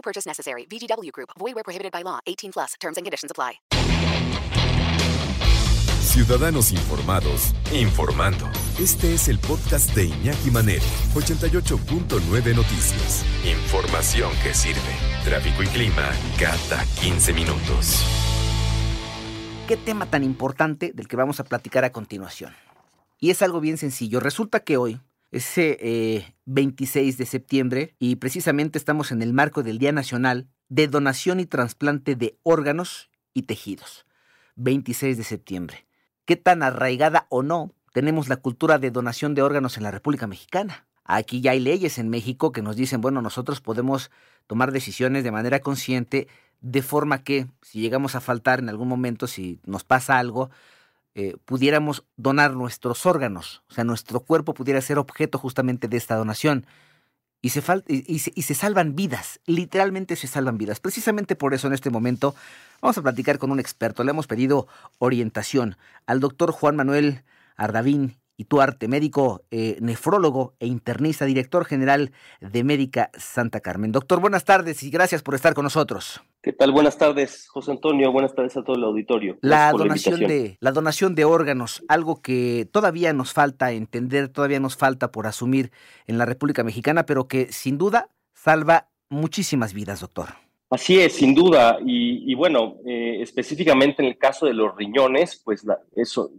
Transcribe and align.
No 0.00 0.02
purchase 0.02 0.26
necessary. 0.26 0.66
VGW 0.66 1.12
Group. 1.12 1.30
Void 1.38 1.54
where 1.54 1.64
prohibited 1.64 1.92
by 1.92 2.02
law. 2.02 2.20
18 2.26 2.52
plus. 2.52 2.74
Terms 2.80 2.96
and 2.96 3.04
conditions 3.04 3.30
apply. 3.30 3.60
Ciudadanos 6.00 6.72
informados, 6.72 7.54
informando. 7.72 8.48
Este 8.80 9.14
es 9.14 9.28
el 9.28 9.38
podcast 9.38 9.94
de 9.94 10.06
Iñaki 10.06 10.50
Manero, 10.50 10.82
88.9 11.14 12.56
Noticias. 12.56 13.24
Información 13.44 14.32
que 14.42 14.52
sirve. 14.52 14.80
Tráfico 15.24 15.62
y 15.62 15.66
clima 15.66 16.10
cada 16.36 16.84
15 17.00 17.32
minutos. 17.32 18.04
¿Qué 19.68 19.76
tema 19.76 20.06
tan 20.06 20.24
importante 20.24 20.90
del 20.92 21.06
que 21.06 21.16
vamos 21.16 21.38
a 21.38 21.44
platicar 21.44 21.84
a 21.84 21.92
continuación? 21.92 22.52
Y 23.20 23.30
es 23.30 23.40
algo 23.42 23.60
bien 23.60 23.76
sencillo. 23.76 24.18
Resulta 24.18 24.60
que 24.60 24.78
hoy, 24.78 25.00
ese 25.30 26.34
26 26.46 27.18
de 27.18 27.26
septiembre, 27.26 27.94
y 27.98 28.16
precisamente 28.16 28.78
estamos 28.78 29.12
en 29.12 29.22
el 29.22 29.32
marco 29.32 29.62
del 29.62 29.78
Día 29.78 29.92
Nacional 29.92 30.48
de 30.68 30.88
Donación 30.88 31.40
y 31.40 31.46
Trasplante 31.46 32.16
de 32.16 32.38
Órganos 32.42 33.10
y 33.34 33.42
Tejidos. 33.42 34.06
26 34.56 35.16
de 35.16 35.24
septiembre. 35.24 35.86
¿Qué 36.24 36.36
tan 36.36 36.62
arraigada 36.62 37.26
o 37.28 37.42
no 37.42 37.72
tenemos 37.92 38.28
la 38.28 38.36
cultura 38.36 38.78
de 38.78 38.90
donación 38.90 39.34
de 39.34 39.42
órganos 39.42 39.76
en 39.76 39.82
la 39.82 39.90
República 39.90 40.26
Mexicana? 40.26 40.86
Aquí 41.04 41.40
ya 41.40 41.52
hay 41.52 41.60
leyes 41.60 41.98
en 41.98 42.08
México 42.08 42.52
que 42.52 42.62
nos 42.62 42.76
dicen, 42.76 43.00
bueno, 43.00 43.20
nosotros 43.20 43.60
podemos 43.60 44.10
tomar 44.46 44.70
decisiones 44.70 45.24
de 45.24 45.32
manera 45.32 45.60
consciente, 45.60 46.28
de 46.60 46.82
forma 46.82 47.24
que 47.24 47.46
si 47.62 47.80
llegamos 47.80 48.14
a 48.14 48.20
faltar 48.20 48.60
en 48.60 48.68
algún 48.68 48.86
momento, 48.86 49.26
si 49.26 49.60
nos 49.64 49.82
pasa 49.82 50.18
algo, 50.18 50.50
eh, 51.14 51.36
pudiéramos 51.44 52.04
donar 52.16 52.54
nuestros 52.54 53.04
órganos, 53.06 53.62
o 53.68 53.74
sea, 53.74 53.84
nuestro 53.84 54.20
cuerpo 54.20 54.54
pudiera 54.54 54.80
ser 54.80 54.98
objeto 54.98 55.38
justamente 55.38 55.88
de 55.88 55.96
esta 55.96 56.16
donación. 56.16 56.66
Y 57.42 57.50
se, 57.50 57.62
y, 57.88 58.18
se, 58.18 58.32
y 58.34 58.42
se 58.42 58.54
salvan 58.54 58.94
vidas, 58.94 59.40
literalmente 59.46 60.14
se 60.14 60.26
salvan 60.26 60.58
vidas. 60.58 60.78
Precisamente 60.78 61.36
por 61.36 61.54
eso 61.54 61.68
en 61.68 61.72
este 61.72 61.88
momento 61.88 62.34
vamos 62.82 62.98
a 62.98 63.02
platicar 63.02 63.38
con 63.38 63.50
un 63.50 63.58
experto. 63.58 64.04
Le 64.04 64.10
hemos 64.10 64.26
pedido 64.26 64.68
orientación 64.98 65.78
al 66.04 66.20
doctor 66.20 66.52
Juan 66.52 66.76
Manuel 66.76 67.24
Ardavín 67.56 68.18
y 68.40 68.46
Tuarte, 68.46 68.88
médico 68.88 69.42
eh, 69.50 69.76
nefrólogo 69.82 70.54
e 70.60 70.66
internista, 70.66 71.26
director 71.26 71.66
general 71.66 72.10
de 72.40 72.64
Médica 72.64 73.10
Santa 73.12 73.60
Carmen. 73.60 73.92
Doctor, 73.92 74.18
buenas 74.18 74.46
tardes 74.46 74.82
y 74.82 74.88
gracias 74.88 75.22
por 75.22 75.34
estar 75.34 75.52
con 75.52 75.64
nosotros. 75.64 76.22
¿Qué 76.40 76.54
tal? 76.54 76.72
Buenas 76.72 76.96
tardes, 76.96 77.48
José 77.48 77.72
Antonio. 77.72 78.10
Buenas 78.12 78.34
tardes 78.34 78.56
a 78.56 78.62
todo 78.64 78.76
el 78.76 78.84
auditorio. 78.84 79.36
La 79.42 79.70
donación, 79.72 80.20
de, 80.20 80.56
la 80.58 80.72
donación 80.72 81.14
de 81.14 81.26
órganos, 81.26 81.84
algo 81.86 82.22
que 82.22 82.66
todavía 82.72 83.12
nos 83.12 83.34
falta 83.34 83.72
entender, 83.72 84.28
todavía 84.28 84.58
nos 84.58 84.74
falta 84.74 85.12
por 85.12 85.26
asumir 85.26 85.70
en 86.06 86.16
la 86.16 86.24
República 86.24 86.64
Mexicana, 86.64 87.04
pero 87.04 87.28
que 87.28 87.52
sin 87.52 87.76
duda 87.76 88.08
salva 88.32 88.88
muchísimas 89.10 89.74
vidas, 89.74 90.00
doctor. 90.00 90.28
Así 90.70 90.98
es, 90.98 91.12
sin 91.12 91.34
duda. 91.34 91.76
Y, 91.84 92.34
bueno, 92.36 92.76
eh, 92.86 93.18
específicamente 93.20 94.02
en 94.02 94.08
el 94.08 94.16
caso 94.16 94.46
de 94.46 94.54
los 94.54 94.74
riñones, 94.76 95.42
pues 95.44 95.62
la, 95.62 95.78
eso 95.94 96.30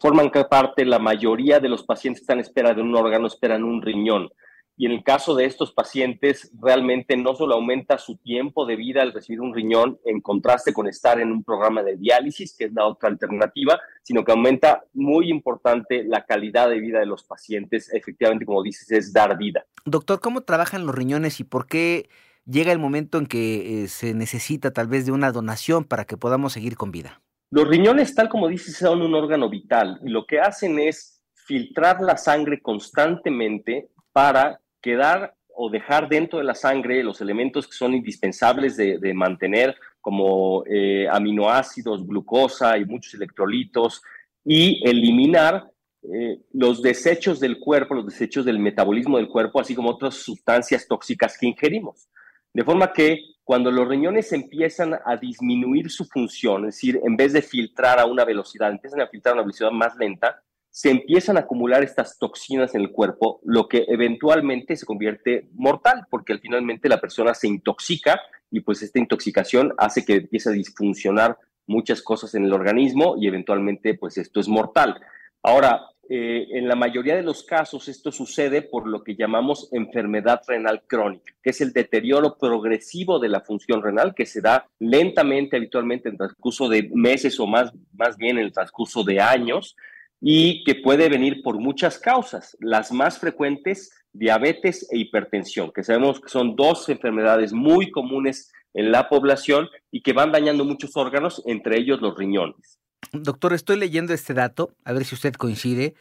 forman 0.00 0.30
parte 0.30 0.84
la 0.84 0.98
mayoría 0.98 1.60
de 1.60 1.68
los 1.68 1.84
pacientes 1.84 2.20
que 2.20 2.24
están 2.24 2.38
en 2.38 2.44
espera 2.44 2.74
de 2.74 2.82
un 2.82 2.94
órgano, 2.94 3.26
esperan 3.26 3.64
un 3.64 3.82
riñón. 3.82 4.30
Y 4.76 4.86
en 4.86 4.92
el 4.92 5.04
caso 5.04 5.34
de 5.34 5.44
estos 5.44 5.74
pacientes, 5.74 6.50
realmente 6.58 7.14
no 7.14 7.34
solo 7.34 7.54
aumenta 7.54 7.98
su 7.98 8.16
tiempo 8.16 8.64
de 8.64 8.76
vida 8.76 9.02
al 9.02 9.12
recibir 9.12 9.42
un 9.42 9.54
riñón 9.54 9.98
en 10.06 10.22
contraste 10.22 10.72
con 10.72 10.88
estar 10.88 11.20
en 11.20 11.30
un 11.30 11.44
programa 11.44 11.82
de 11.82 11.98
diálisis, 11.98 12.56
que 12.56 12.64
es 12.64 12.72
la 12.72 12.86
otra 12.86 13.10
alternativa, 13.10 13.78
sino 14.02 14.24
que 14.24 14.32
aumenta 14.32 14.84
muy 14.94 15.28
importante 15.28 16.02
la 16.04 16.24
calidad 16.24 16.70
de 16.70 16.80
vida 16.80 16.98
de 16.98 17.04
los 17.04 17.24
pacientes. 17.24 17.92
Efectivamente, 17.92 18.46
como 18.46 18.62
dices, 18.62 18.90
es 18.90 19.12
dar 19.12 19.36
vida. 19.36 19.66
Doctor, 19.84 20.20
¿cómo 20.20 20.40
trabajan 20.40 20.86
los 20.86 20.94
riñones 20.94 21.40
y 21.40 21.44
por 21.44 21.66
qué 21.66 22.08
llega 22.46 22.72
el 22.72 22.78
momento 22.78 23.18
en 23.18 23.26
que 23.26 23.82
eh, 23.82 23.88
se 23.88 24.14
necesita 24.14 24.72
tal 24.72 24.88
vez 24.88 25.04
de 25.04 25.12
una 25.12 25.30
donación 25.30 25.84
para 25.84 26.06
que 26.06 26.16
podamos 26.16 26.54
seguir 26.54 26.76
con 26.76 26.90
vida? 26.90 27.20
Los 27.52 27.66
riñones, 27.66 28.14
tal 28.14 28.28
como 28.28 28.46
dices, 28.46 28.76
son 28.76 29.02
un 29.02 29.14
órgano 29.14 29.48
vital 29.48 29.98
y 30.04 30.08
lo 30.08 30.24
que 30.24 30.38
hacen 30.38 30.78
es 30.78 31.20
filtrar 31.34 32.00
la 32.00 32.16
sangre 32.16 32.60
constantemente 32.62 33.88
para 34.12 34.60
quedar 34.80 35.34
o 35.52 35.68
dejar 35.68 36.08
dentro 36.08 36.38
de 36.38 36.44
la 36.44 36.54
sangre 36.54 37.02
los 37.02 37.20
elementos 37.20 37.66
que 37.66 37.72
son 37.72 37.92
indispensables 37.94 38.76
de, 38.76 39.14
mantener, 39.14 39.76
como 40.00 40.64
eh, 40.66 41.08
aminoácidos, 41.10 42.06
glucosa 42.06 42.78
y 42.78 42.84
muchos 42.84 43.14
electrolitos, 43.14 44.00
y 44.44 44.80
eliminar 44.88 45.70
eh, 46.02 46.40
los 46.52 46.80
desechos 46.80 47.40
del 47.40 47.58
cuerpo, 47.58 47.94
los 47.94 48.06
desechos 48.06 48.44
del 48.44 48.58
metabolismo 48.58 49.18
del 49.18 49.28
cuerpo, 49.28 49.60
así 49.60 49.74
como 49.74 49.90
otras 49.90 50.14
sustancias 50.14 50.86
tóxicas 50.88 51.36
que 51.36 51.48
ingerimos. 51.48 52.08
De 52.52 52.64
forma 52.64 52.92
que 52.92 53.18
cuando 53.44 53.70
los 53.70 53.88
riñones 53.88 54.32
empiezan 54.32 54.94
a 55.04 55.16
disminuir 55.16 55.90
su 55.90 56.04
función, 56.04 56.66
es 56.66 56.76
decir, 56.76 57.00
en 57.02 57.16
vez 57.16 57.32
de 57.32 57.42
filtrar 57.42 57.98
a 57.98 58.06
una 58.06 58.24
velocidad, 58.24 58.70
empiezan 58.70 59.00
a 59.00 59.08
filtrar 59.08 59.32
a 59.32 59.34
una 59.36 59.42
velocidad 59.42 59.70
más 59.70 59.96
lenta, 59.96 60.42
se 60.70 60.90
empiezan 60.90 61.36
a 61.36 61.40
acumular 61.40 61.82
estas 61.82 62.16
toxinas 62.18 62.74
en 62.74 62.82
el 62.82 62.92
cuerpo, 62.92 63.40
lo 63.44 63.68
que 63.68 63.86
eventualmente 63.88 64.76
se 64.76 64.86
convierte 64.86 65.48
mortal, 65.54 66.06
porque 66.08 66.38
finalmente 66.38 66.88
la 66.88 67.00
persona 67.00 67.34
se 67.34 67.48
intoxica 67.48 68.20
y 68.52 68.60
pues 68.60 68.82
esta 68.82 69.00
intoxicación 69.00 69.74
hace 69.78 70.04
que 70.04 70.14
empiece 70.14 70.50
a 70.50 70.52
disfuncionar 70.52 71.38
muchas 71.66 72.02
cosas 72.02 72.34
en 72.34 72.44
el 72.44 72.52
organismo 72.52 73.16
y 73.18 73.26
eventualmente 73.26 73.94
pues 73.94 74.16
esto 74.16 74.38
es 74.38 74.48
mortal. 74.48 75.00
Ahora, 75.42 75.89
eh, 76.12 76.58
en 76.58 76.66
la 76.66 76.74
mayoría 76.74 77.14
de 77.14 77.22
los 77.22 77.44
casos 77.44 77.86
esto 77.86 78.10
sucede 78.10 78.62
por 78.62 78.88
lo 78.88 79.04
que 79.04 79.14
llamamos 79.14 79.68
enfermedad 79.70 80.40
renal 80.44 80.82
crónica, 80.84 81.32
que 81.40 81.50
es 81.50 81.60
el 81.60 81.72
deterioro 81.72 82.36
progresivo 82.36 83.20
de 83.20 83.28
la 83.28 83.42
función 83.42 83.80
renal 83.80 84.12
que 84.12 84.26
se 84.26 84.40
da 84.40 84.66
lentamente, 84.80 85.56
habitualmente 85.56 86.08
en 86.08 86.16
transcurso 86.16 86.68
de 86.68 86.90
meses 86.92 87.38
o 87.38 87.46
más, 87.46 87.70
más 87.92 88.16
bien 88.16 88.38
en 88.38 88.46
el 88.46 88.52
transcurso 88.52 89.04
de 89.04 89.20
años 89.20 89.76
y 90.20 90.64
que 90.64 90.74
puede 90.74 91.08
venir 91.08 91.44
por 91.44 91.60
muchas 91.60 91.96
causas. 91.96 92.56
Las 92.58 92.90
más 92.90 93.20
frecuentes, 93.20 93.92
diabetes 94.12 94.88
e 94.90 94.98
hipertensión, 94.98 95.70
que 95.70 95.84
sabemos 95.84 96.20
que 96.20 96.28
son 96.28 96.56
dos 96.56 96.88
enfermedades 96.88 97.52
muy 97.52 97.92
comunes 97.92 98.50
en 98.74 98.90
la 98.90 99.08
población 99.08 99.68
y 99.92 100.02
que 100.02 100.12
van 100.12 100.32
dañando 100.32 100.64
muchos 100.64 100.96
órganos, 100.96 101.40
entre 101.46 101.78
ellos 101.78 102.00
los 102.00 102.18
riñones. 102.18 102.79
Doctor, 103.12 103.52
estoy 103.54 103.76
leyendo 103.76 104.14
este 104.14 104.34
dato, 104.34 104.70
a 104.84 104.92
ver 104.92 105.04
si 105.04 105.14
usted 105.14 105.34
coincide, 105.34 105.94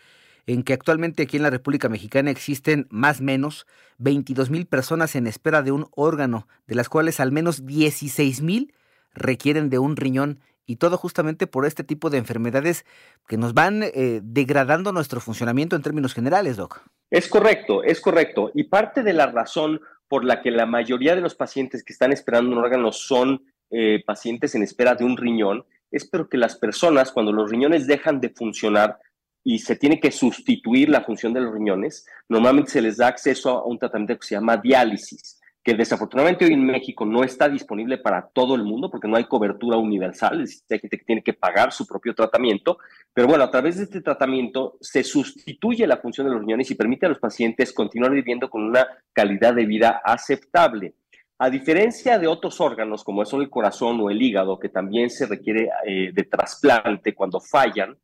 en 0.45 0.63
que 0.63 0.73
actualmente 0.73 1.23
aquí 1.23 1.37
en 1.37 1.43
la 1.43 1.49
República 1.49 1.89
Mexicana 1.89 2.31
existen 2.31 2.87
más 2.89 3.19
o 3.19 3.23
menos 3.23 3.65
22 3.97 4.49
mil 4.49 4.65
personas 4.67 5.15
en 5.15 5.27
espera 5.27 5.61
de 5.61 5.71
un 5.71 5.87
órgano, 5.95 6.47
de 6.67 6.75
las 6.75 6.89
cuales 6.89 7.19
al 7.19 7.31
menos 7.31 7.65
16 7.65 8.41
mil 8.41 8.73
requieren 9.13 9.69
de 9.69 9.79
un 9.79 9.95
riñón 9.95 10.39
y 10.65 10.75
todo 10.75 10.97
justamente 10.97 11.47
por 11.47 11.65
este 11.65 11.83
tipo 11.83 12.11
de 12.11 12.19
enfermedades 12.19 12.85
que 13.27 13.37
nos 13.37 13.55
van 13.55 13.81
eh, 13.81 14.21
degradando 14.23 14.91
nuestro 14.91 15.19
funcionamiento 15.19 15.75
en 15.75 15.81
términos 15.81 16.13
generales, 16.13 16.57
Doc. 16.57 16.83
Es 17.09 17.27
correcto, 17.27 17.83
es 17.83 17.99
correcto. 17.99 18.51
Y 18.53 18.65
parte 18.65 19.01
de 19.01 19.13
la 19.13 19.27
razón 19.27 19.81
por 20.07 20.23
la 20.23 20.43
que 20.43 20.51
la 20.51 20.67
mayoría 20.67 21.15
de 21.15 21.21
los 21.21 21.33
pacientes 21.33 21.83
que 21.83 21.93
están 21.93 22.11
esperando 22.11 22.51
un 22.51 22.59
órgano 22.59 22.91
son 22.91 23.41
eh, 23.71 24.03
pacientes 24.05 24.53
en 24.53 24.61
espera 24.61 24.93
de 24.93 25.05
un 25.05 25.17
riñón 25.17 25.65
es 25.91 26.07
porque 26.07 26.37
las 26.37 26.55
personas, 26.55 27.11
cuando 27.11 27.31
los 27.31 27.49
riñones 27.49 27.87
dejan 27.87 28.19
de 28.19 28.29
funcionar 28.29 28.97
y 29.43 29.59
se 29.59 29.75
tiene 29.75 29.99
que 29.99 30.11
sustituir 30.11 30.89
la 30.89 31.01
función 31.01 31.33
de 31.33 31.41
los 31.41 31.53
riñones, 31.53 32.05
normalmente 32.27 32.71
se 32.71 32.81
les 32.81 32.97
da 32.97 33.07
acceso 33.07 33.49
a 33.49 33.65
un 33.65 33.79
tratamiento 33.79 34.17
que 34.19 34.27
se 34.27 34.35
llama 34.35 34.57
diálisis, 34.57 35.39
que 35.63 35.73
desafortunadamente 35.73 36.45
hoy 36.45 36.53
en 36.53 36.65
México 36.65 37.05
no 37.05 37.23
está 37.23 37.49
disponible 37.49 37.97
para 37.97 38.27
todo 38.27 38.55
el 38.55 38.63
mundo 38.63 38.89
porque 38.89 39.07
no 39.07 39.17
hay 39.17 39.25
cobertura 39.25 39.77
universal, 39.77 40.41
es 40.41 40.63
hay 40.69 40.79
gente 40.79 40.97
que 40.97 41.05
tiene 41.05 41.23
que 41.23 41.33
pagar 41.33 41.71
su 41.71 41.85
propio 41.85 42.13
tratamiento, 42.15 42.79
pero 43.13 43.27
bueno, 43.27 43.43
a 43.43 43.51
través 43.51 43.77
de 43.77 43.83
este 43.83 44.01
tratamiento 44.01 44.77
se 44.81 45.03
sustituye 45.03 45.85
la 45.87 45.97
función 45.97 46.27
de 46.27 46.33
los 46.33 46.41
riñones 46.41 46.71
y 46.71 46.75
permite 46.75 47.05
a 47.05 47.09
los 47.09 47.19
pacientes 47.19 47.73
continuar 47.73 48.11
viviendo 48.11 48.49
con 48.49 48.63
una 48.63 48.87
calidad 49.13 49.53
de 49.53 49.65
vida 49.65 50.01
aceptable. 50.03 50.95
A 51.41 51.49
diferencia 51.49 52.19
de 52.19 52.27
otros 52.27 52.59
órganos, 52.59 53.05
como 53.05 53.25
son 53.25 53.41
el 53.41 53.49
corazón 53.49 53.97
o 54.01 54.09
el 54.09 54.21
hígado, 54.21 54.59
que 54.59 54.67
también 54.67 55.09
se 55.09 55.25
requiere 55.25 55.69
eh, 55.85 56.11
de 56.13 56.23
trasplante 56.23 57.15
cuando 57.15 57.39
fallan, 57.39 57.97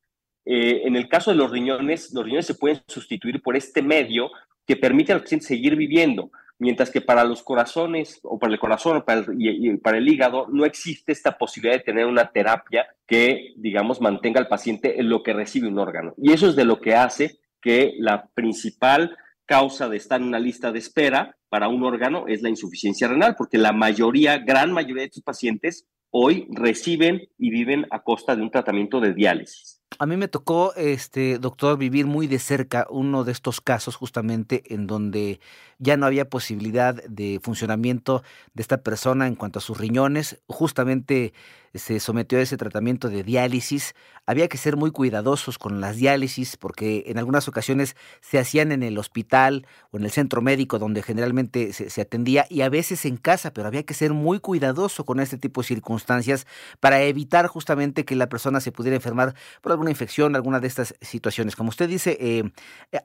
eh, 0.45 0.83
en 0.85 0.95
el 0.95 1.09
caso 1.09 1.31
de 1.31 1.37
los 1.37 1.51
riñones, 1.51 2.13
los 2.13 2.23
riñones 2.23 2.45
se 2.45 2.55
pueden 2.55 2.81
sustituir 2.87 3.41
por 3.41 3.57
este 3.57 3.81
medio 3.81 4.29
que 4.65 4.77
permite 4.77 5.11
al 5.11 5.21
paciente 5.21 5.47
seguir 5.47 5.75
viviendo. 5.75 6.31
mientras 6.57 6.89
que 6.89 7.01
para 7.01 7.25
los 7.25 7.43
corazones 7.43 8.21
o 8.23 8.39
para 8.39 8.53
el 8.53 8.59
corazón 8.59 9.03
para 9.05 9.25
y, 9.37 9.75
para 9.75 9.97
el 9.97 10.07
hígado 10.07 10.47
no 10.49 10.63
existe 10.63 11.11
esta 11.11 11.37
posibilidad 11.37 11.75
de 11.75 11.83
tener 11.83 12.05
una 12.05 12.31
terapia 12.31 12.87
que, 13.05 13.53
digamos, 13.57 13.99
mantenga 13.99 14.39
al 14.39 14.47
paciente 14.47 14.97
en 14.97 15.09
lo 15.09 15.21
que 15.21 15.33
recibe 15.33 15.67
un 15.67 15.77
órgano. 15.77 16.13
Y 16.17 16.31
eso 16.31 16.47
es 16.47 16.55
de 16.55 16.63
lo 16.63 16.79
que 16.79 16.95
hace 16.95 17.39
que 17.61 17.95
la 17.97 18.27
principal 18.33 19.17
causa 19.45 19.89
de 19.89 19.97
estar 19.97 20.21
en 20.21 20.27
una 20.27 20.39
lista 20.39 20.71
de 20.71 20.79
espera 20.79 21.35
para 21.49 21.67
un 21.67 21.83
órgano 21.83 22.25
es 22.27 22.41
la 22.41 22.49
insuficiencia 22.49 23.07
renal, 23.07 23.35
porque 23.37 23.57
la 23.57 23.71
mayoría, 23.71 24.37
gran 24.39 24.71
mayoría 24.71 25.01
de 25.01 25.07
estos 25.07 25.23
pacientes 25.23 25.85
hoy 26.09 26.47
reciben 26.51 27.21
y 27.37 27.49
viven 27.49 27.85
a 27.91 28.01
costa 28.01 28.35
de 28.35 28.41
un 28.41 28.49
tratamiento 28.49 29.01
de 29.01 29.13
diálisis. 29.13 29.81
A 29.99 30.05
mí 30.05 30.17
me 30.17 30.27
tocó, 30.27 30.73
este 30.75 31.39
doctor, 31.39 31.77
vivir 31.77 32.05
muy 32.05 32.27
de 32.27 32.39
cerca 32.39 32.87
uno 32.89 33.23
de 33.23 33.31
estos 33.31 33.61
casos 33.61 33.95
justamente 33.95 34.73
en 34.73 34.87
donde 34.87 35.39
ya 35.77 35.95
no 35.95 36.05
había 36.05 36.29
posibilidad 36.29 36.95
de 37.03 37.39
funcionamiento 37.41 38.23
de 38.53 38.61
esta 38.61 38.81
persona 38.81 39.27
en 39.27 39.35
cuanto 39.35 39.59
a 39.59 39.61
sus 39.61 39.77
riñones. 39.77 40.41
Justamente 40.47 41.33
se 41.75 41.99
sometió 41.99 42.39
a 42.39 42.41
ese 42.41 42.57
tratamiento 42.57 43.09
de 43.09 43.23
diálisis. 43.23 43.93
Había 44.25 44.47
que 44.47 44.57
ser 44.57 44.77
muy 44.77 44.91
cuidadosos 44.91 45.57
con 45.57 45.81
las 45.81 45.97
diálisis 45.97 46.57
porque 46.57 47.03
en 47.07 47.17
algunas 47.17 47.47
ocasiones 47.47 47.95
se 48.21 48.39
hacían 48.39 48.71
en 48.71 48.83
el 48.83 48.97
hospital 48.97 49.67
o 49.91 49.97
en 49.97 50.03
el 50.03 50.11
centro 50.11 50.41
médico 50.41 50.79
donde 50.79 51.03
generalmente 51.03 51.73
se, 51.73 52.01
atendía 52.01 52.45
y 52.49 52.61
a 52.61 52.69
veces 52.69 53.05
en 53.05 53.17
casa, 53.17 53.53
pero 53.53 53.67
había 53.67 53.83
que 53.83 53.93
ser 53.93 54.13
muy 54.13 54.39
cuidadoso 54.39 55.05
con 55.05 55.19
este 55.19 55.37
tipo 55.37 55.61
de 55.61 55.67
circunstancias 55.67 56.47
para 56.79 57.01
evitar 57.01 57.47
justamente 57.47 58.05
que 58.05 58.15
la 58.15 58.29
persona 58.29 58.59
se 58.59 58.71
pudiera 58.71 58.95
enfermar 58.95 59.35
por 59.61 59.71
alguna 59.71 59.89
infección, 59.89 60.35
alguna 60.35 60.59
de 60.59 60.67
estas 60.67 60.95
situaciones. 61.01 61.55
Como 61.55 61.69
usted 61.69 61.89
dice, 61.89 62.17
eh, 62.19 62.43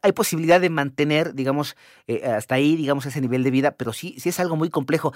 hay 0.02 0.12
posibilidad 0.12 0.61
de 0.61 0.70
mantener, 0.70 1.34
digamos, 1.34 1.76
eh, 2.06 2.25
hasta 2.25 2.55
ahí, 2.55 2.76
digamos, 2.76 3.06
ese 3.06 3.20
nivel 3.20 3.43
de 3.43 3.50
vida, 3.50 3.73
pero 3.73 3.93
sí, 3.93 4.16
sí 4.19 4.28
es 4.28 4.40
algo 4.40 4.56
muy 4.56 4.70
complejo. 4.70 5.12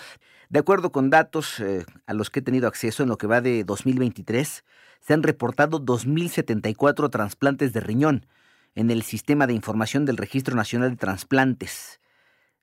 De 0.50 0.58
acuerdo 0.58 0.92
con 0.92 1.10
datos 1.10 1.60
eh, 1.60 1.84
a 2.06 2.14
los 2.14 2.30
que 2.30 2.40
he 2.40 2.42
tenido 2.42 2.68
acceso 2.68 3.02
en 3.02 3.08
lo 3.08 3.18
que 3.18 3.26
va 3.26 3.40
de 3.40 3.64
2023, 3.64 4.64
se 5.00 5.14
han 5.14 5.22
reportado 5.22 5.80
2.074 5.80 7.10
trasplantes 7.10 7.72
de 7.72 7.80
riñón 7.80 8.26
en 8.74 8.90
el 8.90 9.02
sistema 9.02 9.46
de 9.46 9.54
información 9.54 10.04
del 10.04 10.16
Registro 10.16 10.56
Nacional 10.56 10.90
de 10.90 10.96
Trasplantes, 10.96 12.00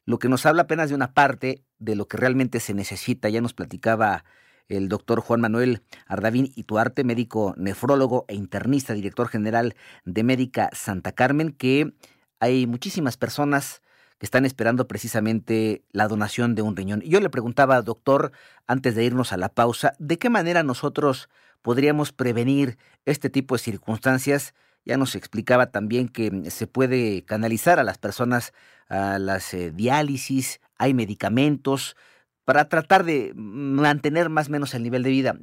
lo 0.05 0.19
que 0.19 0.29
nos 0.29 0.45
habla 0.45 0.63
apenas 0.63 0.89
de 0.89 0.95
una 0.95 1.13
parte 1.13 1.63
de 1.79 1.95
lo 1.95 2.07
que 2.07 2.17
realmente 2.17 2.59
se 2.59 2.73
necesita. 2.73 3.29
Ya 3.29 3.41
nos 3.41 3.53
platicaba 3.53 4.25
el 4.67 4.89
doctor 4.89 5.21
Juan 5.21 5.41
Manuel 5.41 5.83
Ardavín 6.07 6.51
Ituarte, 6.55 7.03
médico 7.03 7.53
nefrólogo 7.57 8.25
e 8.27 8.35
internista, 8.35 8.93
director 8.93 9.27
general 9.27 9.75
de 10.05 10.23
Médica 10.23 10.69
Santa 10.73 11.11
Carmen, 11.11 11.51
que 11.51 11.93
hay 12.39 12.65
muchísimas 12.67 13.17
personas 13.17 13.81
están 14.21 14.45
esperando 14.45 14.87
precisamente 14.87 15.83
la 15.91 16.07
donación 16.07 16.55
de 16.55 16.61
un 16.61 16.75
riñón. 16.75 17.01
Yo 17.01 17.19
le 17.19 17.29
preguntaba, 17.29 17.81
doctor, 17.81 18.31
antes 18.67 18.95
de 18.95 19.03
irnos 19.03 19.33
a 19.33 19.37
la 19.37 19.49
pausa, 19.49 19.93
¿de 19.99 20.17
qué 20.17 20.29
manera 20.29 20.63
nosotros 20.63 21.27
podríamos 21.61 22.11
prevenir 22.11 22.77
este 23.05 23.29
tipo 23.29 23.55
de 23.55 23.59
circunstancias? 23.59 24.53
Ya 24.85 24.97
nos 24.97 25.15
explicaba 25.15 25.71
también 25.71 26.07
que 26.07 26.49
se 26.51 26.67
puede 26.67 27.23
canalizar 27.23 27.79
a 27.79 27.83
las 27.83 27.97
personas 27.97 28.53
a 28.89 29.19
las 29.19 29.53
eh, 29.53 29.71
diálisis, 29.71 30.59
hay 30.77 30.93
medicamentos 30.93 31.95
para 32.43 32.67
tratar 32.67 33.05
de 33.05 33.31
mantener 33.35 34.29
más 34.29 34.49
o 34.49 34.51
menos 34.51 34.73
el 34.73 34.83
nivel 34.83 35.03
de 35.03 35.09
vida. 35.09 35.37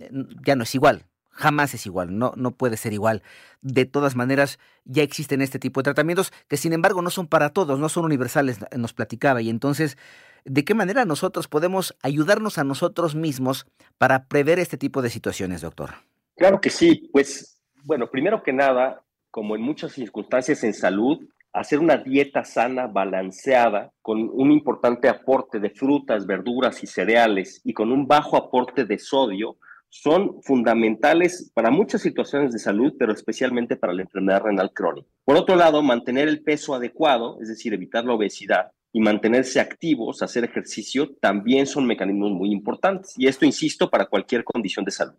Ya 0.45 0.55
no 0.55 0.65
es 0.65 0.75
igual, 0.75 1.07
jamás 1.39 1.73
es 1.73 1.87
igual, 1.87 2.19
no, 2.19 2.33
no 2.37 2.51
puede 2.51 2.77
ser 2.77 2.93
igual. 2.93 3.23
De 3.63 3.85
todas 3.85 4.17
maneras, 4.17 4.59
ya 4.85 5.05
existen 5.05 5.41
este 5.41 5.61
tipo 5.61 5.81
de 5.81 5.85
tratamientos 5.85 6.33
que 6.49 6.57
sin 6.57 6.73
embargo 6.73 7.01
no 7.01 7.11
son 7.11 7.29
para 7.29 7.51
todos, 7.51 7.79
no 7.79 7.89
son 7.89 8.05
universales, 8.05 8.59
nos 8.77 8.93
platicaba. 8.93 9.41
Y 9.41 9.49
entonces, 9.49 9.97
¿de 10.45 10.65
qué 10.65 10.75
manera 10.75 11.05
nosotros 11.05 11.47
podemos 11.47 11.97
ayudarnos 12.03 12.59
a 12.59 12.65
nosotros 12.65 13.15
mismos 13.15 13.67
para 13.99 14.25
prever 14.25 14.59
este 14.59 14.77
tipo 14.77 15.01
de 15.01 15.11
situaciones, 15.11 15.61
doctor? 15.61 15.91
Claro 16.37 16.61
que 16.61 16.71
sí, 16.71 17.09
pues 17.13 17.61
bueno, 17.85 18.11
primero 18.11 18.43
que 18.43 18.53
nada, 18.53 19.05
como 19.31 19.55
en 19.55 19.63
muchas 19.63 19.93
circunstancias 19.93 20.65
en 20.65 20.75
salud, 20.75 21.21
hacer 21.53 21.79
una 21.79 21.99
dieta 21.99 22.45
sana, 22.45 22.89
balanceada, 22.89 23.93
con 24.03 24.29
un 24.33 24.51
importante 24.51 25.09
aporte 25.09 25.61
de 25.61 25.71
frutas, 25.71 26.27
verduras 26.27 26.83
y 26.83 26.89
cereales 26.89 27.61
y 27.65 27.73
con 27.73 27.93
un 27.93 28.07
bajo 28.09 28.37
aporte 28.37 28.85
de 28.85 28.99
sodio, 28.99 29.57
son 29.91 30.43
fundamentales 30.43 31.51
para 31.55 31.71
muchas 31.71 32.03
situaciones 32.03 32.53
de 32.53 32.59
salud, 32.59 32.95
pero 32.99 33.13
especialmente 33.13 33.77
para 33.77 33.93
la 33.93 34.03
enfermedad 34.03 34.43
renal 34.43 34.73
crónica. 34.73 35.09
Por 35.25 35.37
otro 35.37 35.57
lado, 35.57 35.83
mantener 35.83 36.29
el 36.29 36.43
peso 36.43 36.75
adecuado, 36.75 37.39
es 37.41 37.49
decir, 37.49 37.73
evitar 37.73 38.05
la 38.05 38.15
obesidad 38.15 38.73
y 38.93 39.01
mantenerse 39.01 39.61
activos, 39.61 40.23
hacer 40.23 40.45
ejercicio, 40.45 41.15
también 41.21 41.67
son 41.67 41.87
mecanismos 41.87 42.33
muy 42.33 42.53
importantes. 42.53 43.15
Y 43.17 43.27
esto, 43.27 43.45
insisto, 43.45 43.91
para 43.91 44.07
cualquier 44.07 44.45
condición 44.45 44.85
de 44.85 44.91
salud. 44.91 45.15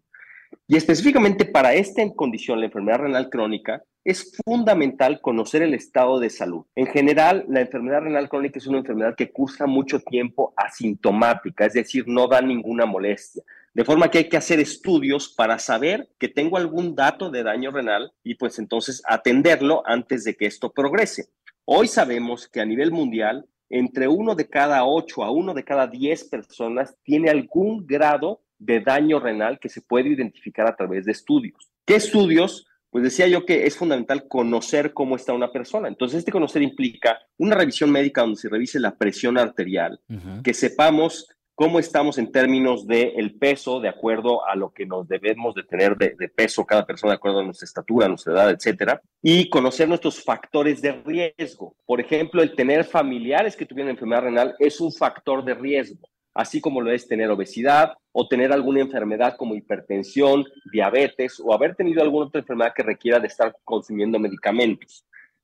Y 0.67 0.75
específicamente 0.75 1.45
para 1.45 1.73
esta 1.73 2.01
condición, 2.15 2.59
la 2.59 2.65
enfermedad 2.65 2.99
renal 2.99 3.29
crónica, 3.29 3.83
es 4.03 4.35
fundamental 4.43 5.19
conocer 5.21 5.61
el 5.61 5.73
estado 5.73 6.19
de 6.19 6.29
salud. 6.29 6.65
En 6.75 6.87
general, 6.87 7.45
la 7.47 7.61
enfermedad 7.61 8.01
renal 8.01 8.29
crónica 8.29 8.57
es 8.57 8.67
una 8.67 8.79
enfermedad 8.79 9.15
que 9.15 9.31
cursa 9.31 9.67
mucho 9.67 9.99
tiempo 9.99 10.53
asintomática, 10.55 11.65
es 11.65 11.73
decir, 11.73 12.05
no 12.07 12.27
da 12.27 12.41
ninguna 12.41 12.85
molestia. 12.85 13.43
De 13.73 13.85
forma 13.85 14.09
que 14.09 14.19
hay 14.19 14.29
que 14.29 14.37
hacer 14.37 14.59
estudios 14.59 15.33
para 15.35 15.59
saber 15.59 16.09
que 16.17 16.27
tengo 16.27 16.57
algún 16.57 16.95
dato 16.95 17.29
de 17.29 17.43
daño 17.43 17.71
renal 17.71 18.11
y 18.23 18.35
pues 18.35 18.59
entonces 18.59 19.01
atenderlo 19.05 19.83
antes 19.85 20.23
de 20.23 20.35
que 20.35 20.45
esto 20.45 20.71
progrese. 20.71 21.29
Hoy 21.65 21.87
sabemos 21.87 22.47
que 22.47 22.61
a 22.61 22.65
nivel 22.65 22.91
mundial, 22.91 23.45
entre 23.69 24.07
uno 24.07 24.33
de 24.33 24.49
cada 24.49 24.85
ocho 24.85 25.23
a 25.23 25.31
uno 25.31 25.53
de 25.53 25.63
cada 25.63 25.85
diez 25.85 26.23
personas 26.23 26.95
tiene 27.03 27.29
algún 27.29 27.85
grado 27.85 28.41
de 28.57 28.81
daño 28.81 29.19
renal 29.19 29.59
que 29.59 29.69
se 29.69 29.81
puede 29.81 30.09
identificar 30.09 30.67
a 30.67 30.75
través 30.75 31.05
de 31.05 31.11
estudios. 31.11 31.71
¿Qué 31.85 31.95
estudios? 31.95 32.65
Pues 32.89 33.03
decía 33.03 33.27
yo 33.27 33.45
que 33.45 33.67
es 33.67 33.77
fundamental 33.77 34.27
conocer 34.27 34.93
cómo 34.93 35.15
está 35.15 35.33
una 35.33 35.51
persona. 35.51 35.87
Entonces, 35.87 36.19
este 36.19 36.31
conocer 36.31 36.63
implica 36.63 37.19
una 37.37 37.55
revisión 37.55 37.91
médica 37.91 38.21
donde 38.21 38.37
se 38.37 38.49
revise 38.49 38.79
la 38.79 38.95
presión 38.95 39.37
arterial, 39.37 40.01
que 40.43 40.55
sepamos 40.55 41.27
cómo 41.59 41.77
estamos 41.77 42.17
en 42.17 42.31
términos 42.31 42.87
del 42.87 43.11
el 43.17 43.35
peso 43.35 43.81
de 43.81 43.89
acuerdo 43.89 44.47
a 44.47 44.55
lo 44.55 44.71
que 44.71 44.85
nos 44.85 45.09
debemos 45.09 45.53
de 45.55 45.63
tener 45.63 45.97
de, 45.97 46.15
de, 46.17 46.29
peso 46.29 46.65
cada 46.65 46.85
persona 46.85 47.11
de 47.11 47.17
acuerdo 47.17 47.41
a 47.41 47.43
nuestra 47.43 47.65
estatura, 47.65 48.07
nuestra 48.07 48.31
edad, 48.31 48.51
etcétera, 48.51 49.01
y 49.21 49.49
conocer 49.49 49.89
nuestros 49.89 50.23
factores 50.23 50.81
de 50.81 50.93
riesgo. 51.05 51.75
Por 51.85 51.99
ejemplo, 51.99 52.41
el 52.41 52.55
tener 52.55 52.85
familiares 52.85 53.57
que 53.57 53.65
tuvieran 53.65 53.91
enfermedad 53.91 54.21
renal 54.21 54.55
es 54.57 54.79
un 54.79 54.93
factor 54.93 55.43
de 55.43 55.53
riesgo, 55.53 56.07
así 56.33 56.61
como 56.61 56.79
lo 56.79 56.93
es 56.93 57.05
tener 57.09 57.29
obesidad 57.29 57.91
o 58.13 58.25
tener 58.29 58.53
alguna 58.53 58.79
enfermedad 58.79 59.35
como 59.35 59.53
hipertensión, 59.53 60.45
diabetes 60.71 61.41
o 61.43 61.53
haber 61.53 61.75
tenido 61.75 62.01
alguna 62.01 62.27
otra 62.27 62.39
enfermedad 62.39 62.71
que 62.73 62.83
requiera 62.83 63.19
de 63.19 63.27
estar 63.27 63.53
consumiendo 63.65 64.17
medicamentos. 64.17 65.03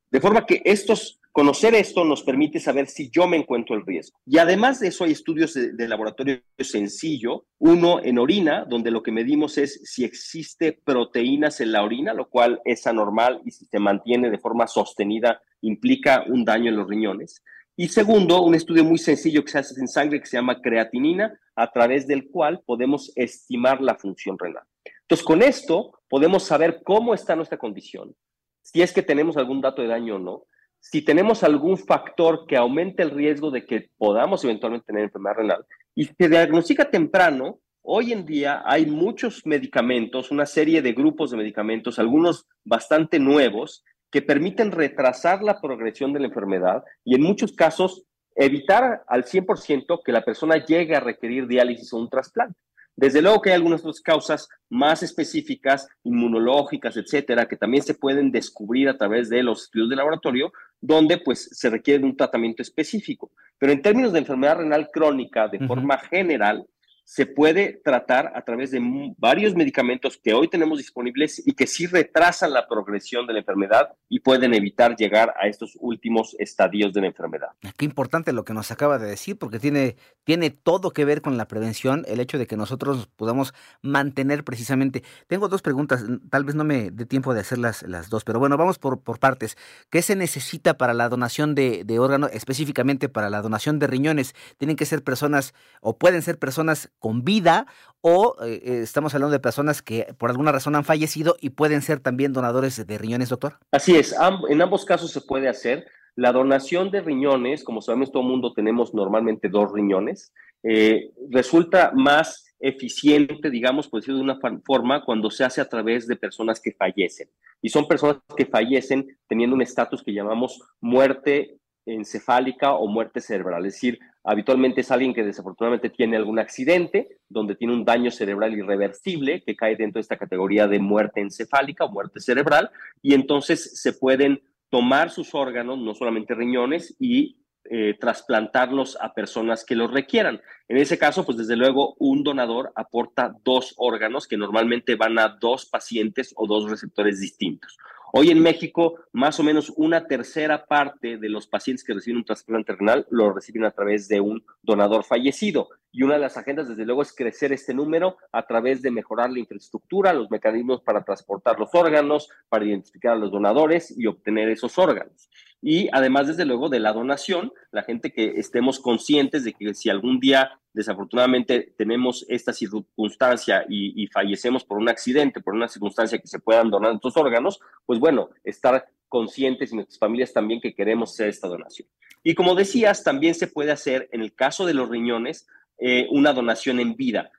De 0.09 0.21
forma 0.21 0.45
que 0.45 0.61
estos 0.63 1.19
Conocer 1.35 1.75
esto 1.75 2.05
nos 2.05 2.23
permite 2.23 2.61
saber 2.61 2.87
si 2.87 3.09
yo 3.09 3.27
me 3.27 3.35
encuentro 3.35 3.75
en 3.75 3.85
riesgo. 3.85 4.17
Y 4.25 4.37
además 4.37 4.79
de 4.79 4.87
eso 4.87 5.03
hay 5.03 5.11
estudios 5.11 5.53
de, 5.53 5.87
laboratorio 5.89 6.39
sencillo, 6.57 7.45
uno 7.59 8.01
en 8.01 8.19
orina, 8.19 8.63
donde 8.63 8.89
lo 8.89 9.03
que 9.03 9.11
medimos 9.11 9.57
es 9.57 9.81
si 9.83 10.05
existe 10.05 10.71
proteínas 10.71 11.59
en 11.59 11.73
la 11.73 11.83
orina, 11.83 12.13
lo 12.13 12.29
cual 12.29 12.61
es 12.63 12.87
anormal 12.87 13.41
y 13.43 13.51
si 13.51 13.65
se 13.65 13.79
mantiene 13.79 14.29
de 14.29 14.37
forma 14.37 14.65
sostenida 14.65 15.41
implica 15.59 16.23
un 16.25 16.45
daño 16.45 16.69
en 16.69 16.77
los 16.77 16.87
riñones. 16.87 17.43
Y 17.75 17.89
segundo, 17.89 18.41
un 18.41 18.55
estudio 18.55 18.85
muy 18.85 18.97
sencillo 18.97 19.43
que 19.43 19.51
se 19.51 19.59
hace 19.59 19.77
en 19.77 19.89
sangre 19.89 20.21
que 20.21 20.27
se 20.27 20.37
llama 20.37 20.61
creatinina, 20.61 21.37
a 21.57 21.69
través 21.69 22.07
del 22.07 22.29
cual 22.29 22.61
podemos 22.65 23.11
estimar 23.13 23.81
la 23.81 23.95
función 23.95 24.39
renal. 24.39 24.63
Entonces, 25.01 25.25
con 25.25 25.41
esto 25.41 25.99
podemos 26.07 26.43
saber 26.43 26.81
cómo 26.81 27.13
está 27.13 27.35
nuestra 27.35 27.57
condición, 27.57 28.15
si 28.61 28.81
es 28.81 28.93
que 28.93 29.03
tenemos 29.03 29.35
algún 29.35 29.59
dato 29.59 29.81
de 29.81 29.89
daño 29.89 30.15
o 30.15 30.19
no, 30.19 30.45
si 30.91 31.01
tenemos 31.01 31.43
algún 31.43 31.77
factor 31.77 32.45
que 32.47 32.55
aumente 32.55 33.01
el 33.01 33.09
riesgo 33.09 33.49
de 33.49 33.65
que 33.65 33.89
podamos 33.97 34.43
eventualmente 34.43 34.85
tener 34.85 35.05
enfermedad 35.05 35.37
renal 35.37 35.65
y 35.95 36.05
se 36.05 36.29
diagnostica 36.29 36.91
temprano, 36.91 37.59
hoy 37.81 38.11
en 38.11 38.23
día 38.23 38.61
hay 38.65 38.85
muchos 38.85 39.45
medicamentos, 39.45 40.29
una 40.29 40.45
serie 40.45 40.83
de 40.83 40.93
grupos 40.93 41.31
de 41.31 41.37
medicamentos, 41.37 41.97
algunos 41.97 42.45
bastante 42.63 43.17
nuevos, 43.17 43.83
que 44.11 44.21
permiten 44.21 44.71
retrasar 44.71 45.41
la 45.41 45.59
progresión 45.59 46.13
de 46.13 46.19
la 46.19 46.27
enfermedad 46.27 46.83
y 47.03 47.15
en 47.15 47.23
muchos 47.23 47.53
casos 47.53 48.03
evitar 48.35 49.03
al 49.07 49.23
100% 49.23 50.01
que 50.05 50.11
la 50.11 50.23
persona 50.23 50.63
llegue 50.63 50.95
a 50.95 50.99
requerir 50.99 51.47
diálisis 51.47 51.91
o 51.93 51.97
un 51.97 52.09
trasplante. 52.09 52.59
Desde 52.97 53.21
luego 53.21 53.41
que 53.41 53.49
hay 53.49 53.55
algunas 53.55 53.81
otras 53.81 53.99
causas 53.99 54.47
más 54.69 55.03
específicas, 55.03 55.89
inmunológicas, 56.03 56.95
etcétera, 56.95 57.45
que 57.45 57.57
también 57.57 57.83
se 57.83 57.93
pueden 57.93 58.31
descubrir 58.31 58.87
a 58.87 58.97
través 58.97 59.29
de 59.29 59.43
los 59.43 59.63
estudios 59.63 59.89
de 59.89 59.97
laboratorio, 59.97 60.53
donde 60.85 61.17
pues 61.17 61.49
se 61.51 61.69
requiere 61.69 62.03
un 62.03 62.15
tratamiento 62.15 62.61
específico. 62.61 63.31
Pero 63.57 63.71
en 63.71 63.81
términos 63.81 64.13
de 64.13 64.19
enfermedad 64.19 64.57
renal 64.57 64.89
crónica, 64.91 65.47
de 65.47 65.65
forma 65.65 65.97
general, 65.97 66.65
se 67.05 67.27
puede 67.27 67.79
tratar 67.83 68.33
a 68.35 68.41
través 68.41 68.71
de 68.71 68.81
varios 69.17 69.55
medicamentos 69.55 70.17
que 70.17 70.33
hoy 70.33 70.47
tenemos 70.47 70.79
disponibles 70.79 71.41
y 71.45 71.53
que 71.53 71.67
sí 71.67 71.85
retrasan 71.85 72.51
la 72.51 72.67
progresión 72.67 73.27
de 73.27 73.33
la 73.33 73.39
enfermedad 73.39 73.93
y 74.09 74.21
pueden 74.21 74.55
evitar 74.55 74.95
llegar 74.95 75.33
a 75.39 75.47
estos 75.47 75.77
últimos 75.79 76.35
estadios 76.39 76.93
de 76.93 77.01
la 77.01 77.07
enfermedad. 77.07 77.49
Qué 77.77 77.85
importante 77.85 78.33
lo 78.33 78.43
que 78.43 78.55
nos 78.55 78.71
acaba 78.71 78.97
de 78.97 79.07
decir, 79.07 79.37
porque 79.37 79.59
tiene, 79.59 79.97
tiene 80.23 80.49
todo 80.49 80.91
que 80.91 81.05
ver 81.05 81.21
con 81.21 81.37
la 81.37 81.47
prevención, 81.47 82.03
el 82.07 82.19
hecho 82.19 82.39
de 82.39 82.47
que 82.47 82.57
nosotros 82.57 83.07
podamos 83.15 83.53
mantener 83.83 84.43
precisamente. 84.43 85.03
Tengo 85.27 85.47
dos 85.47 85.61
preguntas, 85.61 86.03
tal 86.31 86.43
vez 86.43 86.55
no 86.55 86.63
me 86.63 86.89
dé 86.89 87.05
tiempo 87.05 87.35
de 87.35 87.41
hacer 87.41 87.59
las, 87.59 87.83
las 87.83 88.09
dos, 88.09 88.23
pero 88.23 88.39
bueno, 88.39 88.57
vamos 88.57 88.79
por, 88.79 89.01
por 89.01 89.19
partes. 89.19 89.57
¿Qué 89.91 90.01
se 90.01 90.15
necesita 90.15 90.75
para 90.79 90.95
la 90.95 91.07
donación 91.07 91.53
de, 91.53 91.83
de 91.83 91.99
órganos, 91.99 92.31
específicamente 92.33 93.09
para 93.09 93.29
la 93.29 93.43
donación 93.43 93.77
de 93.77 93.85
riñones? 93.85 94.33
¿Tienen 94.57 94.75
que 94.75 94.87
ser 94.87 95.03
personas 95.03 95.53
o 95.81 95.99
pueden 95.99 96.23
ser 96.23 96.39
personas 96.39 96.89
con 96.99 97.23
vida 97.23 97.67
o 98.01 98.35
eh, 98.43 98.61
eh, 98.63 98.79
estamos 98.83 99.15
hablando 99.15 99.33
de 99.33 99.39
personas 99.39 99.81
que 99.81 100.13
por 100.17 100.29
alguna 100.29 100.51
razón 100.51 100.75
han 100.75 100.85
fallecido 100.85 101.37
y 101.41 101.51
pueden 101.51 101.81
ser 101.81 101.99
también 101.99 102.33
donadores 102.33 102.85
de 102.85 102.97
riñones, 102.97 103.29
doctor? 103.29 103.57
Así 103.71 103.95
es, 103.95 104.15
en 104.49 104.61
ambos 104.61 104.85
casos 104.85 105.11
se 105.11 105.21
puede 105.21 105.49
hacer. 105.49 105.85
La 106.15 106.31
donación 106.31 106.91
de 106.91 107.01
riñones, 107.01 107.63
como 107.63 107.81
sabemos 107.81 108.11
todo 108.11 108.23
el 108.23 108.29
mundo 108.29 108.53
tenemos 108.53 108.93
normalmente 108.93 109.49
dos 109.49 109.71
riñones, 109.73 110.31
eh, 110.63 111.11
resulta 111.29 111.91
más 111.93 112.55
eficiente, 112.59 113.49
digamos, 113.49 113.87
por 113.87 113.99
decirlo 113.99 114.19
de 114.19 114.23
una 114.23 114.39
forma, 114.65 115.03
cuando 115.03 115.29
se 115.29 115.43
hace 115.43 115.61
a 115.61 115.69
través 115.69 116.07
de 116.07 116.15
personas 116.15 116.59
que 116.59 116.71
fallecen. 116.71 117.29
Y 117.61 117.69
son 117.69 117.87
personas 117.87 118.17
que 118.35 118.45
fallecen 118.45 119.17
teniendo 119.27 119.55
un 119.55 119.61
estatus 119.61 120.01
que 120.01 120.13
llamamos 120.13 120.59
muerte 120.79 121.57
encefálica 121.85 122.73
o 122.73 122.87
muerte 122.87 123.21
cerebral, 123.21 123.65
es 123.65 123.73
decir, 123.73 123.99
Habitualmente 124.27 124.81
es 124.81 124.89
alguien 124.89 125.13
que 125.13 125.23
desafortunadamente 125.23 125.91
tiene 125.91 126.17
algún 126.17 126.39
accidente, 126.39 127.19
donde 127.29 127.53
tiene 127.55 127.75
un 127.75 127.85
daño 127.85 128.09
cerebral 128.09 128.57
irreversible, 128.57 129.43
que 129.43 129.55
cae 129.55 129.75
dentro 129.75 129.99
de 129.99 130.01
esta 130.01 130.17
categoría 130.17 130.67
de 130.67 130.79
muerte 130.79 131.21
encefálica 131.21 131.85
o 131.85 131.91
muerte 131.91 132.19
cerebral, 132.19 132.71
y 133.03 133.13
entonces 133.13 133.79
se 133.79 133.93
pueden 133.93 134.41
tomar 134.71 135.11
sus 135.11 135.35
órganos, 135.35 135.77
no 135.77 135.93
solamente 135.93 136.33
riñones, 136.33 136.95
y 136.99 137.37
eh, 137.69 137.95
trasplantarlos 137.99 138.97
a 138.99 139.13
personas 139.13 139.63
que 139.63 139.75
los 139.75 139.91
requieran. 139.91 140.41
En 140.67 140.77
ese 140.77 140.97
caso, 140.97 141.23
pues 141.23 141.37
desde 141.37 141.55
luego 141.55 141.95
un 141.99 142.23
donador 142.23 142.71
aporta 142.75 143.35
dos 143.43 143.75
órganos 143.77 144.27
que 144.27 144.37
normalmente 144.37 144.95
van 144.95 145.19
a 145.19 145.37
dos 145.39 145.67
pacientes 145.67 146.33
o 146.35 146.47
dos 146.47 146.67
receptores 146.67 147.19
distintos. 147.19 147.77
Hoy 148.13 148.29
en 148.29 148.41
México, 148.41 148.95
más 149.11 149.39
o 149.39 149.43
menos 149.43 149.73
una 149.75 150.07
tercera 150.07 150.65
parte 150.65 151.17
de 151.17 151.29
los 151.29 151.47
pacientes 151.47 151.83
que 151.83 151.93
reciben 151.93 152.17
un 152.17 152.25
trasplante 152.25 152.73
renal 152.73 153.05
lo 153.09 153.33
reciben 153.33 153.65
a 153.65 153.71
través 153.71 154.07
de 154.07 154.21
un 154.21 154.43
donador 154.61 155.03
fallecido. 155.03 155.69
Y 155.91 156.03
una 156.03 156.15
de 156.15 156.19
las 156.19 156.37
agendas, 156.37 156.67
desde 156.67 156.85
luego, 156.85 157.01
es 157.01 157.13
crecer 157.13 157.53
este 157.53 157.73
número 157.73 158.17
a 158.31 158.45
través 158.45 158.81
de 158.81 158.91
mejorar 158.91 159.31
la 159.31 159.39
infraestructura, 159.39 160.13
los 160.13 160.29
mecanismos 160.29 160.81
para 160.81 161.03
transportar 161.03 161.59
los 161.59 161.69
órganos, 161.73 162.29
para 162.49 162.65
identificar 162.65 163.13
a 163.13 163.17
los 163.17 163.31
donadores 163.31 163.97
y 163.97 164.05
obtener 164.05 164.49
esos 164.49 164.77
órganos. 164.77 165.29
Y 165.67 165.89
además, 165.91 166.27
desde 166.27 166.45
luego, 166.45 166.69
de 166.69 166.79
la 166.79 166.93
donación, 166.93 167.51
la 167.71 167.81
gente 167.81 168.13
que 168.13 168.33
estemos 168.37 168.79
conscientes 168.79 169.43
de 169.43 169.53
que 169.53 169.73
si 169.73 169.89
algún 169.89 170.19
día 170.19 170.59
desafortunadamente 170.73 171.73
tenemos 171.75 172.23
esta 172.29 172.53
circunstancia 172.53 173.65
y, 173.67 174.05
fallecemos 174.13 174.63
por 174.63 174.77
un 174.77 174.89
accidente, 174.89 175.41
por 175.41 175.55
una 175.55 175.67
circunstancia 175.67 176.19
que 176.19 176.27
se 176.27 176.37
puedan 176.37 176.69
donar 176.69 176.93
estos 176.93 177.17
órganos, 177.17 177.59
pues 177.87 177.99
bueno, 177.99 178.29
estar 178.43 178.87
conscientes 179.09 179.71
y 179.71 179.75
nuestras 179.75 179.97
familias 179.97 180.33
también 180.33 180.61
que 180.61 180.75
queremos 180.75 181.13
hacer 181.13 181.29
esta 181.29 181.47
donación. 181.47 181.87
Y 182.21 182.35
como 182.35 182.53
decías, 182.53 183.03
también 183.03 183.33
se 183.33 183.47
puede 183.47 183.71
hacer, 183.71 184.07
en 184.11 184.21
el 184.21 184.35
caso 184.35 184.67
de 184.67 184.75
los 184.75 184.87
riñones, 184.87 185.47
eh, 185.79 186.05
una 186.11 186.31
donación 186.33 186.79
en 186.79 186.95
vida. 186.95 187.31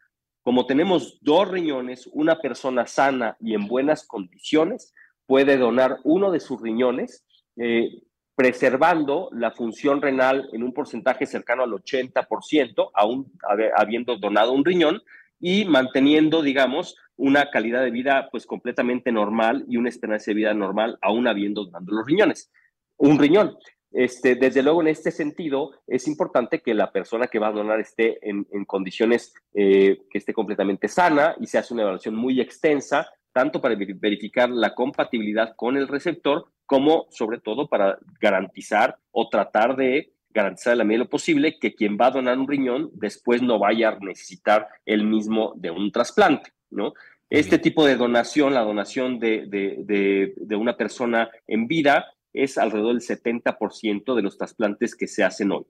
Como 0.43 0.67
tenemos 0.67 1.21
dos 1.21 1.49
riñones, 1.49 2.09
una 2.13 2.41
persona 2.41 2.89
sana 2.89 3.37
y 3.39 3.55
en 3.55 3.69
buenas 3.69 4.05
condiciones 4.05 4.93
puede 5.27 5.57
donar 5.59 5.99
uno 6.03 6.33
de 6.33 6.41
sus 6.41 6.61
riñones 6.61 7.23
eh, 7.57 8.03
preservando 8.37 9.31
la 9.33 9.51
función 9.51 10.03
renal 10.03 10.49
en 10.53 10.63
un 10.63 10.73
porcentaje 10.73 11.27
cercano 11.27 11.65
al 11.65 11.71
80%, 11.71 12.91
aún 12.95 13.33
habiendo 13.77 14.17
donado 14.17 14.53
un 14.53 14.65
riñón, 14.65 15.03
y 15.41 15.65
manteniendo, 15.65 16.43
digamos, 16.43 16.97
una 17.17 17.51
calidad 17.51 17.83
de 17.83 17.91
vida 17.91 18.29
pues 18.31 18.47
completamente 18.47 19.11
normal 19.11 19.65
y 19.69 19.79
una 19.79 19.89
esperanza 19.89 20.31
de 20.31 20.35
vida 20.35 20.55
normal, 20.55 20.99
aún 21.01 21.27
habiendo 21.27 21.65
donado 21.65 21.87
los 21.89 22.07
riñones. 22.07 22.51
Un 22.99 23.19
riñón. 23.19 23.57
Este, 23.91 24.35
desde 24.35 24.63
luego, 24.63 24.83
en 24.83 24.89
este 24.89 25.11
sentido, 25.11 25.71
es 25.87 26.07
importante 26.07 26.61
que 26.61 26.75
la 26.75 26.93
persona 26.93 27.29
que 27.29 27.39
va 27.39 27.49
a 27.49 27.53
donar 27.53 27.81
esté 27.81 28.19
en, 28.29 28.45
condiciones 28.67 29.33
eh, 29.55 30.03
que 30.11 30.19
esté 30.19 30.35
completamente 30.35 30.89
sana 30.89 31.35
y 31.41 31.47
se 31.47 31.57
hace 31.57 31.73
una 31.73 31.85
evaluación 31.85 32.15
muy 32.15 32.41
extensa, 32.41 33.09
tanto 33.33 33.61
para 33.61 33.75
verificar 33.75 34.51
la 34.51 34.75
compatibilidad 34.75 35.55
con 35.57 35.77
el 35.77 35.89
receptor 35.89 36.47
como 36.67 37.07
sobre 37.11 37.41
todo 37.41 37.69
para 37.69 37.99
garantizar 38.21 38.99
o 39.13 39.29
tratar 39.29 39.77
de 39.77 40.13
garantizar 40.31 40.73
de 40.73 40.77
la 40.77 40.85
medida 40.85 41.05
lo 41.05 41.09
posible 41.09 41.59
que 41.59 41.75
quien 41.75 41.97
va 41.99 42.09
a 42.09 42.11
donar 42.11 42.39
un 42.39 42.47
riñón 42.47 42.91
después 42.93 43.41
no 43.41 43.59
vaya 43.59 43.89
a 43.89 43.99
necesitar 43.99 44.69
el 44.85 45.05
mismo 45.05 45.55
de 45.57 45.71
un 45.71 45.91
trasplante, 45.91 46.51
¿no? 46.71 46.93
Este 47.29 47.59
tipo 47.59 47.85
de 47.85 47.97
donación, 47.97 48.55
la 48.55 48.63
donación 48.63 49.19
de, 49.19 49.47
de, 49.49 50.35
de, 50.37 50.57
una 50.57 50.77
persona 50.77 51.29
en 51.49 51.67
vida, 51.67 52.07
es 52.33 52.57
alrededor 52.57 52.95
del 52.95 53.03
70% 53.03 54.15
de 54.15 54.23
los 54.23 54.39
trasplantes 54.39 54.95
que 54.95 55.09
se 55.09 55.25
hacen 55.25 55.51
hoy. 55.51 55.65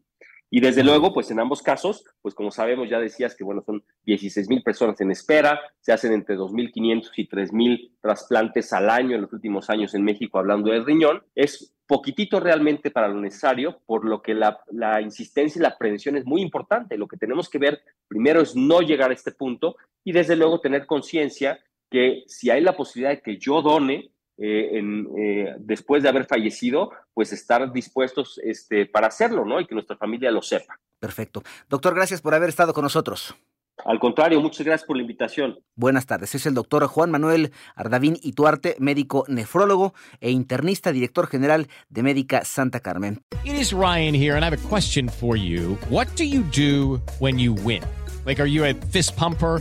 Y 0.49 0.61
desde 0.61 0.85
luego, 0.85 1.13
pues 1.13 1.31
en 1.31 1.41
ambos 1.41 1.61
casos, 1.61 2.05
pues 2.23 2.35
como 2.35 2.51
sabemos, 2.51 2.89
ya 2.89 3.01
decías 3.01 3.35
que, 3.35 3.43
bueno, 3.43 3.63
son 3.63 3.83
16 4.05 4.49
mil 4.49 4.63
personas 4.63 5.01
en 5.01 5.11
espera, 5.11 5.61
se 5.81 5.93
hacen 5.93 6.13
entre 6.13 6.37
2.500 6.37 7.11
y 7.17 7.29
3.000 7.29 7.97
trasplantes 8.01 8.73
al 8.73 8.89
año 8.89 9.17
en 9.17 9.23
los 9.23 9.33
últimos 9.33 9.69
años 9.71 9.95
en 9.95 10.05
México 10.05 10.39
hablando 10.39 10.71
del 10.71 10.87
riñón. 10.87 11.23
Es 11.35 11.75
poquitito 11.87 12.39
realmente 12.39 12.91
para 12.91 13.09
lo 13.09 13.21
necesario, 13.21 13.81
por 13.87 14.05
lo 14.05 14.23
que 14.23 14.35
la, 14.35 14.61
la 14.71 15.01
insistencia 15.01 15.59
y 15.59 15.63
la 15.63 15.77
prevención 15.77 16.17
es 16.17 16.25
muy 16.25 16.43
importante. 16.43 16.97
Lo 16.97 17.09
que 17.09 17.17
tenemos 17.17 17.49
que 17.49 17.59
ver 17.59 17.83
primero 18.07 18.41
es 18.41 18.55
no 18.55 18.83
llegar 18.83 19.11
a 19.11 19.15
este 19.15 19.33
punto 19.33 19.77
y 20.05 20.13
desde 20.13 20.37
luego 20.37 20.61
tener 20.61 20.87
conciencia 20.87 21.59
que 21.91 22.25
si 22.27 22.51
hay 22.51 22.61
la 22.61 22.77
posibilidad 22.77 23.11
de 23.11 23.23
que 23.23 23.39
yo 23.39 23.63
done, 23.63 24.13
eh, 24.39 24.79
en, 24.79 25.09
eh, 25.19 25.55
después 25.59 26.03
de 26.03 26.09
haber 26.09 26.27
fallecido, 26.27 26.91
pues 27.15 27.33
estar 27.33 27.73
dispuestos 27.73 28.41
este, 28.45 28.87
para 28.87 29.07
hacerlo, 29.07 29.45
¿no? 29.45 29.61
Y 29.61 29.67
que 29.67 29.75
nuestra 29.75 29.97
familia 29.97 30.31
lo 30.31 30.43
sepa. 30.43 30.79
Perfecto. 30.99 31.43
Doctor, 31.69 31.95
gracias 31.95 32.21
por 32.21 32.35
haber 32.35 32.49
estado 32.49 32.75
con 32.75 32.83
nosotros. 32.83 33.35
Al 33.85 33.99
contrario, 33.99 34.41
muchas 34.41 34.65
gracias 34.65 34.87
por 34.87 34.97
la 34.97 35.03
invitación. 35.03 35.59
Buenas 35.75 36.07
tardes. 36.07 36.35
Es 36.35 36.47
el 36.47 36.55
doctor 36.55 36.87
Juan 36.87 37.11
Manuel 37.11 37.53
Ardavín 37.75 38.19
Ituarte, 38.23 38.75
médico 38.79 39.25
nefrólogo 39.29 39.93
e 40.21 40.31
internista, 40.31 40.93
director 40.93 41.27
general 41.27 41.69
de 41.91 42.03
Médica 42.03 42.45
Santa 42.45 42.81
Carmen. 42.81 43.23
It 43.45 43.55
is 43.55 43.73
Ryan 43.73 44.15
here 44.15 44.35
and 44.35 44.45
I 44.45 44.49
have 44.49 44.59
a 44.59 44.69
question 44.69 45.09
for 45.09 45.37
you. 45.37 45.77
What 45.91 46.09
do 46.17 46.25
you 46.25 46.43
do 46.43 47.01
when 47.21 47.39
you 47.39 47.55
win? 47.55 47.83
Like, 48.25 48.41
are 48.41 48.49
you 48.49 48.65
a 48.65 48.75
fist 48.91 49.15
pumper? 49.15 49.61